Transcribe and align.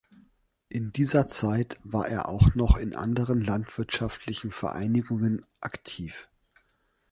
In 0.67 0.91
dieser 0.91 1.27
Zeit 1.27 1.79
war 1.83 2.07
er 2.07 2.27
auch 2.27 2.55
noch 2.55 2.75
in 2.77 2.95
anderen 2.95 3.39
landwirtschaftlichen 3.39 4.49
Vereinigungen 4.49 5.45
aktiv. 5.59 6.27